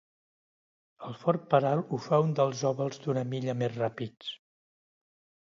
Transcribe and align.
El 1.09 1.17
fort 1.23 1.43
peralt 1.51 1.91
ho 1.91 1.99
fa 2.07 2.19
un 2.23 2.33
dels 2.41 2.65
ovals 2.71 3.03
d'una 3.05 3.25
milla 3.35 3.57
més 3.61 3.77
ràpids. 3.83 4.35